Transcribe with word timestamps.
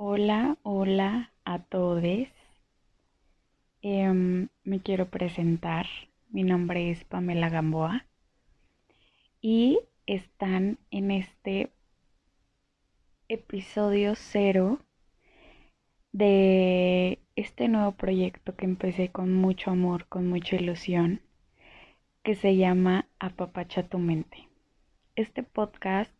Hola, 0.00 0.56
hola 0.62 1.32
a 1.44 1.58
todos. 1.58 2.28
Em, 3.82 4.48
me 4.62 4.78
quiero 4.78 5.10
presentar. 5.10 5.86
Mi 6.30 6.44
nombre 6.44 6.92
es 6.92 7.02
Pamela 7.02 7.48
Gamboa 7.48 8.06
y 9.40 9.80
están 10.06 10.78
en 10.92 11.10
este 11.10 11.72
episodio 13.26 14.14
cero 14.14 14.78
de 16.12 17.18
este 17.34 17.66
nuevo 17.66 17.90
proyecto 17.90 18.54
que 18.54 18.66
empecé 18.66 19.08
con 19.08 19.34
mucho 19.34 19.72
amor, 19.72 20.06
con 20.06 20.28
mucha 20.28 20.54
ilusión, 20.54 21.22
que 22.22 22.36
se 22.36 22.54
llama 22.54 23.08
Apapacha 23.18 23.82
tu 23.82 23.98
mente. 23.98 24.48
Este 25.16 25.42
podcast 25.42 26.12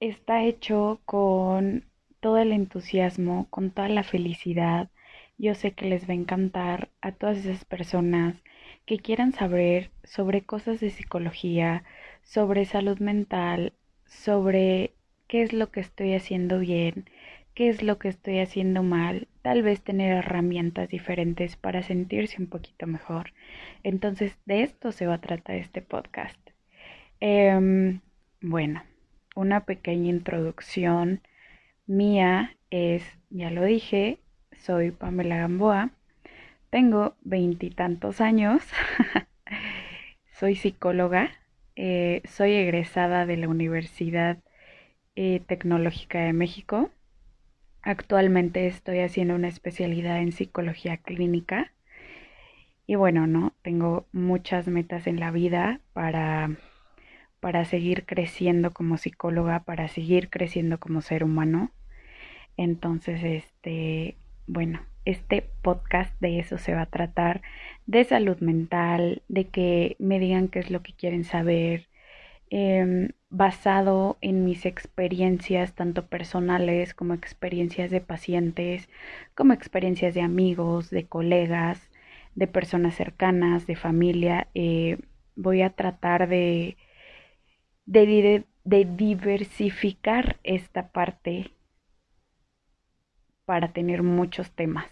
está 0.00 0.44
hecho 0.44 1.00
con 1.04 1.84
todo 2.20 2.38
el 2.38 2.52
entusiasmo, 2.52 3.46
con 3.50 3.70
toda 3.70 3.88
la 3.88 4.02
felicidad. 4.02 4.90
Yo 5.38 5.54
sé 5.54 5.72
que 5.72 5.86
les 5.86 6.08
va 6.08 6.12
a 6.12 6.16
encantar 6.16 6.90
a 7.00 7.12
todas 7.12 7.38
esas 7.38 7.64
personas 7.64 8.42
que 8.86 8.98
quieran 8.98 9.32
saber 9.32 9.90
sobre 10.04 10.42
cosas 10.42 10.80
de 10.80 10.90
psicología, 10.90 11.84
sobre 12.22 12.64
salud 12.64 12.98
mental, 12.98 13.72
sobre 14.06 14.94
qué 15.26 15.42
es 15.42 15.52
lo 15.52 15.70
que 15.70 15.80
estoy 15.80 16.14
haciendo 16.14 16.58
bien, 16.60 17.08
qué 17.54 17.68
es 17.68 17.82
lo 17.82 17.98
que 17.98 18.08
estoy 18.08 18.40
haciendo 18.40 18.82
mal, 18.82 19.28
tal 19.42 19.62
vez 19.62 19.82
tener 19.82 20.12
herramientas 20.16 20.88
diferentes 20.88 21.56
para 21.56 21.82
sentirse 21.82 22.40
un 22.40 22.48
poquito 22.48 22.86
mejor. 22.86 23.32
Entonces, 23.82 24.38
de 24.46 24.62
esto 24.62 24.92
se 24.92 25.06
va 25.06 25.14
a 25.14 25.20
tratar 25.20 25.56
este 25.56 25.82
podcast. 25.82 26.38
Em, 27.20 28.00
bueno 28.40 28.93
una 29.34 29.64
pequeña 29.64 30.10
introducción 30.10 31.20
mía 31.86 32.56
es, 32.70 33.04
ya 33.30 33.50
lo 33.50 33.64
dije, 33.64 34.18
soy 34.56 34.90
Pamela 34.90 35.36
Gamboa, 35.36 35.90
tengo 36.70 37.14
veintitantos 37.22 38.20
años, 38.20 38.62
soy 40.32 40.56
psicóloga, 40.56 41.30
eh, 41.76 42.22
soy 42.24 42.52
egresada 42.52 43.26
de 43.26 43.36
la 43.36 43.48
Universidad 43.48 44.38
eh, 45.16 45.40
Tecnológica 45.46 46.20
de 46.20 46.32
México. 46.32 46.90
Actualmente 47.82 48.66
estoy 48.66 49.00
haciendo 49.00 49.34
una 49.34 49.48
especialidad 49.48 50.18
en 50.18 50.32
psicología 50.32 50.96
clínica. 50.96 51.72
Y 52.86 52.96
bueno, 52.96 53.26
no, 53.26 53.52
tengo 53.62 54.06
muchas 54.12 54.66
metas 54.68 55.06
en 55.06 55.20
la 55.20 55.30
vida 55.30 55.80
para 55.92 56.56
para 57.44 57.66
seguir 57.66 58.06
creciendo 58.06 58.70
como 58.72 58.96
psicóloga, 58.96 59.64
para 59.64 59.86
seguir 59.88 60.30
creciendo 60.30 60.80
como 60.80 61.02
ser 61.02 61.22
humano. 61.22 61.70
Entonces, 62.56 63.22
este, 63.22 64.16
bueno, 64.46 64.80
este 65.04 65.44
podcast 65.60 66.18
de 66.22 66.38
eso 66.38 66.56
se 66.56 66.72
va 66.72 66.80
a 66.80 66.86
tratar, 66.86 67.42
de 67.84 68.02
salud 68.04 68.38
mental, 68.38 69.20
de 69.28 69.48
que 69.48 69.94
me 69.98 70.18
digan 70.20 70.48
qué 70.48 70.60
es 70.60 70.70
lo 70.70 70.82
que 70.82 70.94
quieren 70.94 71.24
saber, 71.24 71.90
em, 72.48 73.10
basado 73.28 74.16
en 74.22 74.46
mis 74.46 74.64
experiencias, 74.64 75.74
tanto 75.74 76.06
personales 76.06 76.94
como 76.94 77.12
experiencias 77.12 77.90
de 77.90 78.00
pacientes, 78.00 78.88
como 79.34 79.52
experiencias 79.52 80.14
de 80.14 80.22
amigos, 80.22 80.88
de 80.88 81.04
colegas, 81.04 81.90
de 82.36 82.46
personas 82.46 82.94
cercanas, 82.94 83.66
de 83.66 83.76
familia. 83.76 84.48
Eh, 84.54 84.96
voy 85.36 85.60
a 85.60 85.68
tratar 85.68 86.26
de 86.26 86.78
de, 87.86 88.44
diversificar 88.64 90.38
esta 90.42 90.88
parte 90.88 91.50
para 93.44 93.72
tener 93.72 94.02
muchos 94.02 94.50
temas. 94.50 94.86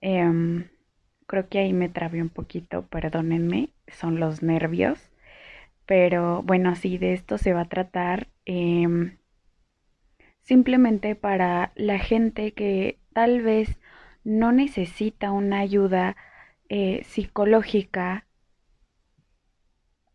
Em, 0.00 0.68
creo 1.26 1.48
que 1.48 1.58
ahí 1.58 1.72
me 1.72 1.88
trabé 1.88 2.22
un 2.22 2.28
poquito, 2.28 2.86
perdónenme, 2.86 3.70
son 3.88 4.20
los 4.20 4.42
nervios. 4.42 5.10
Pero 5.86 6.42
bueno, 6.42 6.74
sí, 6.76 6.98
de 6.98 7.12
esto 7.12 7.38
se 7.38 7.52
va 7.52 7.62
a 7.62 7.68
tratar 7.68 8.28
em, 8.44 9.18
simplemente 10.42 11.14
para 11.16 11.72
la 11.74 11.98
gente 11.98 12.52
que 12.52 12.98
tal 13.12 13.42
vez 13.42 13.78
no 14.24 14.52
necesita 14.52 15.30
una 15.32 15.60
ayuda 15.60 16.16
eh, 16.68 17.02
psicológica 17.04 18.25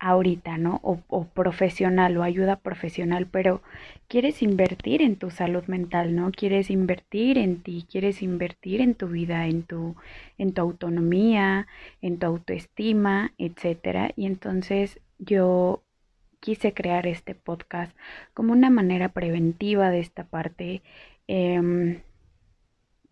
ahorita, 0.01 0.57
¿no? 0.57 0.79
O, 0.83 1.25
profesional 1.25 2.17
o 2.17 2.23
ayuda 2.23 2.55
profesional, 2.57 3.27
pero 3.27 3.61
quieres 4.07 4.41
invertir 4.41 5.01
en 5.03 5.15
tu 5.15 5.29
salud 5.29 5.63
mental, 5.67 6.15
¿no? 6.15 6.31
Quieres 6.31 6.71
invertir 6.71 7.37
en 7.37 7.61
ti, 7.61 7.85
quieres 7.89 8.23
invertir 8.23 8.81
en 8.81 8.95
tu 8.95 9.07
vida, 9.07 9.45
en 9.45 9.61
tu, 9.63 9.95
en 10.39 10.53
tu 10.53 10.61
autonomía, 10.61 11.67
en 12.01 12.17
tu 12.17 12.25
autoestima, 12.25 13.33
etcétera. 13.37 14.11
Y 14.15 14.25
entonces 14.25 14.99
yo 15.19 15.83
quise 16.39 16.73
crear 16.73 17.05
este 17.05 17.35
podcast 17.35 17.95
como 18.33 18.53
una 18.53 18.71
manera 18.71 19.09
preventiva 19.09 19.91
de 19.91 19.99
esta 19.99 20.23
parte. 20.23 20.81
Em, 21.27 22.01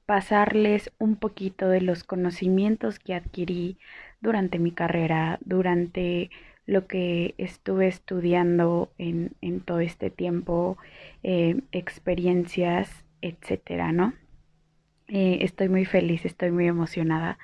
pasarles 0.08 0.92
un 0.98 1.18
poquito 1.18 1.70
de 1.70 1.82
los 1.82 2.04
conocimientos 2.04 2.98
que 2.98 3.14
adquirí 3.14 3.78
durante 4.22 4.58
mi 4.58 4.72
carrera, 4.72 5.38
durante 5.46 6.32
lo 6.70 6.86
que 6.86 7.34
estuve 7.40 7.88
estudiando 7.88 8.92
en, 9.00 9.32
todo 9.66 9.80
este 9.80 10.12
tiempo, 10.12 10.78
eh, 11.24 11.62
experiencias, 11.72 13.06
etcétera, 13.22 13.92
¿no? 13.92 14.14
Eh, 15.08 15.40
estoy 15.42 15.68
muy 15.68 15.86
feliz, 15.86 16.26
estoy 16.26 16.52
muy 16.52 16.68
emocionada. 16.68 17.40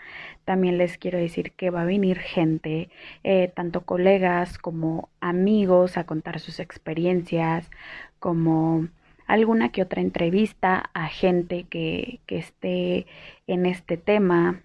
También 0.45 0.77
les 0.77 0.99
quiero 0.99 1.17
decir 1.17 1.53
que 1.53 1.71
va 1.71 1.81
a 1.81 1.85
venir 1.85 2.19
gente, 2.19 2.89
eh, 3.23 3.51
tanto 3.55 3.81
colegas 3.81 4.59
como 4.59 5.09
amigos, 5.21 5.97
a 5.97 6.05
contar 6.05 6.39
sus 6.39 6.59
experiencias, 6.59 7.71
como 8.19 8.89
alguna 9.25 9.71
que 9.71 9.81
otra 9.81 10.01
entrevista 10.01 10.91
a 10.93 11.07
gente 11.07 11.63
que, 11.63 12.19
que 12.27 12.37
esté 12.37 13.07
en 13.47 13.65
este 13.65 13.97
tema. 13.97 14.61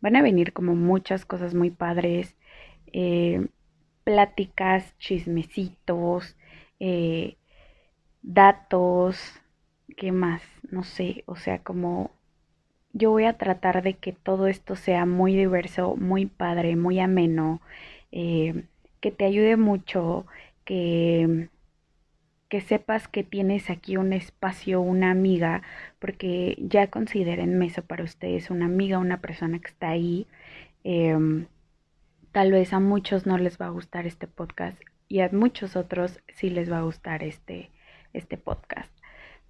van 0.00 0.16
a 0.16 0.22
venir 0.22 0.52
como 0.52 0.74
muchas 0.76 1.24
cosas 1.24 1.54
muy 1.54 1.70
padres. 1.70 2.36
Eh, 2.92 3.46
pláticas, 4.04 4.96
chismecitos, 4.98 6.36
eh, 6.80 7.36
datos, 8.22 9.18
¿qué 9.96 10.12
más? 10.12 10.42
No 10.70 10.84
sé, 10.84 11.24
o 11.26 11.36
sea, 11.36 11.60
como 11.60 12.10
yo 12.92 13.10
voy 13.10 13.24
a 13.24 13.38
tratar 13.38 13.82
de 13.82 13.94
que 13.94 14.12
todo 14.12 14.46
esto 14.48 14.76
sea 14.76 15.06
muy 15.06 15.34
diverso, 15.36 15.96
muy 15.96 16.26
padre, 16.26 16.76
muy 16.76 17.00
ameno, 17.00 17.60
eh, 18.12 18.64
que 19.00 19.10
te 19.12 19.24
ayude 19.26 19.56
mucho, 19.56 20.26
que, 20.64 21.48
que 22.48 22.60
sepas 22.60 23.08
que 23.08 23.24
tienes 23.24 23.70
aquí 23.70 23.96
un 23.96 24.12
espacio, 24.12 24.80
una 24.80 25.10
amiga, 25.10 25.62
porque 25.98 26.56
ya 26.60 26.86
consideren 26.88 27.62
eso 27.62 27.82
para 27.82 28.04
ustedes, 28.04 28.50
una 28.50 28.66
amiga, 28.66 28.98
una 28.98 29.20
persona 29.20 29.58
que 29.58 29.68
está 29.68 29.88
ahí. 29.90 30.26
Em, 30.84 31.46
Tal 32.32 32.50
vez 32.50 32.72
a 32.72 32.80
muchos 32.80 33.26
no 33.26 33.36
les 33.36 33.60
va 33.60 33.66
a 33.66 33.70
gustar 33.70 34.06
este 34.06 34.26
podcast 34.26 34.80
y 35.06 35.20
a 35.20 35.28
muchos 35.32 35.76
otros 35.76 36.18
sí 36.32 36.48
les 36.48 36.72
va 36.72 36.78
a 36.78 36.82
gustar 36.82 37.22
este, 37.22 37.70
este 38.14 38.38
podcast. 38.38 38.90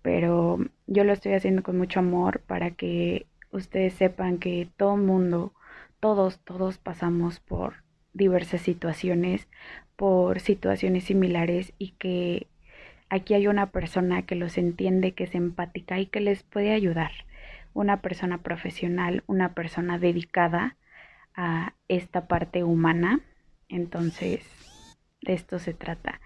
Pero 0.03 0.59
yo 0.89 1.05
lo 1.05 1.13
estoy 1.13 1.35
haciendo 1.35 1.63
con 1.63 1.79
mucho 1.79 2.01
amor 2.01 2.41
para 2.41 2.73
que 2.73 3.27
ustedes 3.53 3.95
sepan 3.95 4.39
que 4.39 4.69
todo 4.77 4.97
mundo, 4.97 5.53
todos, 6.01 6.41
todos 6.41 6.79
pasamos 6.79 7.39
por 7.39 7.85
diversas 8.15 8.63
situaciones, 8.63 9.47
por 9.95 10.41
situaciones 10.41 11.05
similares 11.05 11.75
y 11.79 11.91
que 11.91 12.49
aquí 13.09 13.35
hay 13.35 13.47
una 13.47 13.71
persona 13.71 14.23
que 14.23 14.35
los 14.35 14.59
entiende, 14.59 15.13
que 15.13 15.23
es 15.23 15.37
empática 15.37 16.01
y 16.01 16.07
que 16.07 16.19
les 16.19 16.43
puede 16.43 16.73
ayudar. 16.73 17.13
Una 17.75 18.03
persona 18.03 18.39
profesional, 18.39 19.23
una 19.29 19.55
persona 19.55 20.01
dedicada 20.01 20.77
a 21.35 21.75
esta 21.89 22.27
parte 22.27 22.65
humana. 22.65 23.21
Entonces, 23.69 24.45
de 25.23 25.33
esto 25.35 25.59
se 25.59 25.75
trata. 25.75 26.21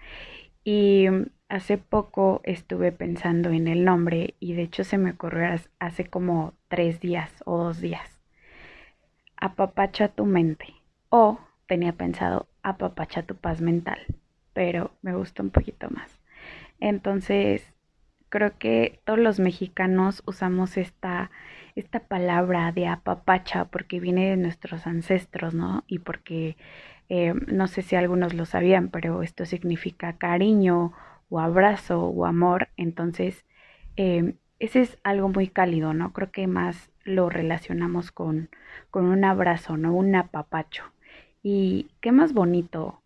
Y 0.63 1.05
hace 1.49 1.77
poco 1.77 2.41
estuve 2.43 2.91
pensando 2.91 3.49
en 3.49 3.67
el 3.67 3.85
nombre 3.85 4.35
y 4.39 4.53
de 4.53 4.63
hecho 4.63 4.83
se 4.83 4.97
me 4.97 5.11
ocurrió 5.11 5.47
hace 5.79 6.05
como 6.05 6.53
tres 6.67 6.99
días 6.99 7.31
o 7.45 7.57
dos 7.57 7.79
días. 7.79 8.21
Apapacha 9.37 10.09
tu 10.09 10.25
mente. 10.25 10.73
O 11.09 11.39
tenía 11.67 11.93
pensado 11.93 12.47
apapacha 12.63 13.23
tu 13.23 13.35
paz 13.35 13.61
mental, 13.61 13.99
pero 14.53 14.91
me 15.01 15.15
gustó 15.15 15.43
un 15.43 15.51
poquito 15.51 15.89
más. 15.89 16.19
Entonces, 16.79 17.73
creo 18.29 18.57
que 18.57 18.99
todos 19.05 19.19
los 19.19 19.39
mexicanos 19.39 20.21
usamos 20.25 20.77
esta 20.77 21.31
esta 21.77 21.99
palabra 21.99 22.71
de 22.71 22.87
apapacha 22.87 23.65
porque 23.65 23.99
viene 23.99 24.31
de 24.31 24.37
nuestros 24.37 24.87
ancestros, 24.87 25.53
¿no? 25.53 25.83
Y 25.87 25.99
porque 25.99 26.57
eh, 27.09 27.33
no 27.47 27.67
sé 27.67 27.83
si 27.83 27.95
algunos 27.95 28.33
lo 28.33 28.45
sabían, 28.45 28.89
pero 28.89 29.21
esto 29.21 29.45
significa 29.45 30.17
cariño 30.17 30.93
o 31.29 31.39
abrazo 31.39 32.03
o 32.05 32.25
amor. 32.25 32.69
Entonces, 32.77 33.45
eh, 33.95 34.33
ese 34.59 34.81
es 34.81 34.97
algo 35.03 35.29
muy 35.29 35.47
cálido, 35.49 35.93
¿no? 35.93 36.13
Creo 36.13 36.31
que 36.31 36.47
más 36.47 36.89
lo 37.03 37.29
relacionamos 37.29 38.11
con, 38.11 38.49
con 38.89 39.05
un 39.05 39.23
abrazo, 39.23 39.77
¿no? 39.77 39.93
Un 39.93 40.15
apapacho. 40.15 40.83
Y 41.43 41.91
qué 42.01 42.11
más 42.11 42.33
bonito 42.33 43.01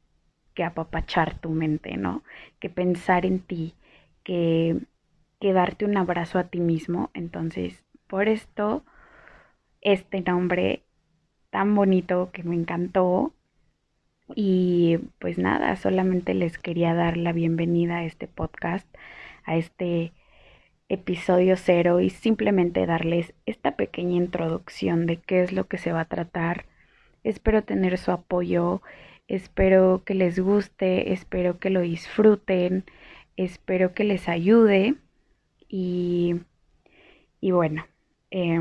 que 0.54 0.64
apapachar 0.64 1.38
tu 1.40 1.50
mente, 1.50 1.98
¿no? 1.98 2.24
Que 2.60 2.70
pensar 2.70 3.26
en 3.26 3.40
ti, 3.40 3.76
que, 4.24 4.80
que 5.42 5.54
darte 5.54 5.86
un 5.86 5.98
abrazo 5.98 6.40
a 6.40 6.46
ti 6.46 6.62
mismo. 6.62 7.12
Entonces, 7.14 7.84
por 8.12 8.28
esto, 8.28 8.84
este 9.80 10.20
nombre 10.20 10.84
tan 11.50 11.74
bonito 11.76 12.30
que 12.34 12.44
me 12.44 12.56
encantó. 12.56 13.34
Y 14.36 15.00
pues 15.18 15.38
nada, 15.38 15.78
solamente 15.78 16.34
les 16.34 16.58
quería 16.58 16.94
dar 16.94 17.16
la 17.16 17.32
bienvenida 17.32 18.00
a 18.00 18.04
este 18.04 18.28
podcast, 18.28 18.86
a 19.46 19.56
este 19.56 20.12
episodio 20.90 21.56
cero 21.56 22.02
y 22.02 22.10
simplemente 22.10 22.86
darles 22.86 23.34
esta 23.46 23.78
pequeña 23.78 24.18
introducción 24.18 25.06
de 25.06 25.16
qué 25.16 25.42
es 25.42 25.54
lo 25.54 25.70
que 25.70 25.78
se 25.78 25.94
va 25.94 26.02
a 26.02 26.06
tratar. 26.06 26.66
Espero 27.24 27.64
tener 27.64 27.98
su 27.98 28.12
apoyo, 28.12 28.82
espero 29.30 30.04
que 30.04 30.16
les 30.16 30.38
guste, 30.38 31.14
espero 31.14 31.60
que 31.60 31.70
lo 31.70 31.80
disfruten, 31.80 32.84
espero 33.38 33.94
que 33.94 34.04
les 34.04 34.28
ayude 34.28 34.96
y, 35.70 36.42
y 37.40 37.52
bueno. 37.52 37.86
Eh, 38.32 38.60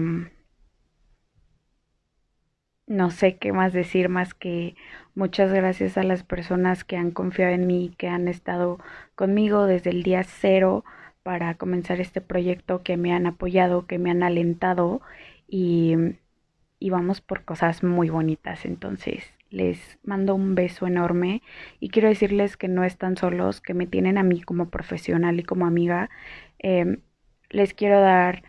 no 2.87 3.11
sé 3.11 3.37
qué 3.39 3.53
más 3.53 3.73
decir 3.73 4.09
más 4.09 4.35
que 4.35 4.75
muchas 5.15 5.53
gracias 5.53 5.97
a 5.97 6.03
las 6.03 6.25
personas 6.25 6.85
que 6.85 6.97
han 6.97 7.11
confiado 7.13 7.53
en 7.53 7.67
mí, 7.67 7.95
que 7.99 8.09
han 8.09 8.27
estado 8.29 8.79
conmigo 9.15 9.67
desde 9.67 9.91
el 9.91 10.03
día 10.03 10.25
cero 10.25 10.85
para 11.23 11.55
comenzar 11.57 12.01
este 12.01 12.21
proyecto, 12.21 12.83
que 12.83 12.97
me 12.97 13.13
han 13.13 13.27
apoyado, 13.27 13.87
que 13.87 13.99
me 13.99 14.11
han 14.11 14.23
alentado 14.23 15.01
y, 15.49 15.95
y 16.81 16.91
vamos 16.91 17.21
por 17.21 17.45
cosas 17.45 17.83
muy 17.85 18.11
bonitas. 18.11 18.65
Entonces 18.65 19.25
les 19.51 19.99
mando 20.05 20.35
un 20.35 20.55
beso 20.55 20.87
enorme 20.87 21.43
y 21.81 21.91
quiero 21.91 22.09
decirles 22.09 22.57
que 22.57 22.69
no 22.69 22.85
están 22.85 23.17
solos, 23.17 23.61
que 23.61 23.75
me 23.75 23.87
tienen 23.87 24.19
a 24.19 24.23
mí 24.25 24.43
como 24.43 24.71
profesional 24.71 25.39
y 25.41 25.45
como 25.45 25.67
amiga. 25.67 26.11
Eh, 26.61 26.99
les 27.51 27.75
quiero 27.75 28.01
dar 28.01 28.43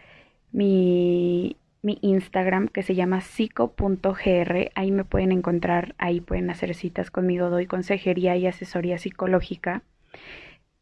mi 0.52 1.58
mi 1.82 1.98
Instagram 2.02 2.68
que 2.68 2.84
se 2.84 2.96
llama 2.96 3.22
psico.gr. 3.22 4.72
Ahí 4.76 4.92
me 4.92 5.06
pueden 5.06 5.32
encontrar, 5.32 5.96
ahí 5.98 6.22
pueden 6.22 6.50
hacer 6.50 6.76
citas 6.76 7.12
conmigo. 7.12 7.50
Doy 7.50 7.66
consejería 7.66 8.36
y 8.38 8.48
asesoría 8.48 8.98
psicológica, 8.98 9.82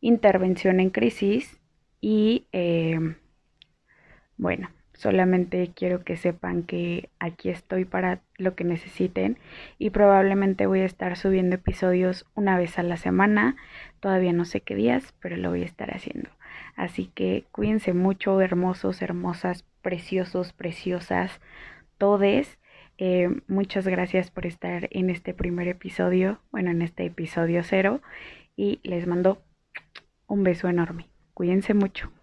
intervención 0.02 0.80
en 0.80 0.90
crisis 0.90 1.60
y 2.02 2.46
eh, 2.52 3.16
bueno, 4.38 4.70
solamente 4.94 5.72
quiero 5.74 6.04
que 6.04 6.18
sepan 6.18 6.64
que 6.64 7.10
aquí 7.20 7.50
estoy 7.50 7.86
para 7.86 8.22
lo 8.38 8.56
que 8.56 8.64
necesiten 8.64 9.38
y 9.78 9.92
probablemente 9.92 10.66
voy 10.66 10.82
a 10.82 10.86
estar 10.86 11.16
subiendo 11.18 11.56
episodios 11.56 12.26
una 12.36 12.58
vez 12.58 12.78
a 12.78 12.84
la 12.84 12.98
semana. 12.98 13.56
Todavía 14.02 14.34
no 14.34 14.46
sé 14.46 14.62
qué 14.62 14.76
días, 14.76 15.14
pero 15.22 15.38
lo 15.38 15.50
voy 15.50 15.64
a 15.64 15.66
estar 15.66 15.94
haciendo. 15.96 16.30
Así 16.80 17.08
que 17.14 17.44
cuídense 17.52 17.92
mucho, 17.92 18.40
hermosos, 18.40 19.02
hermosas, 19.02 19.66
preciosos, 19.82 20.54
preciosas, 20.54 21.42
todes. 21.98 22.58
Eh, 22.98 23.42
muchas 23.50 23.86
gracias 23.86 24.32
por 24.32 24.46
estar 24.46 24.88
en 24.92 25.10
este 25.10 25.34
primer 25.34 25.68
episodio, 25.68 26.40
bueno, 26.52 26.72
en 26.72 26.82
este 26.82 27.04
episodio 27.04 27.64
cero. 27.66 28.02
Y 28.56 28.80
les 28.84 29.08
mando 29.08 29.42
un 30.26 30.44
beso 30.44 30.70
enorme. 30.70 31.10
Cuídense 31.34 31.74
mucho. 31.74 32.14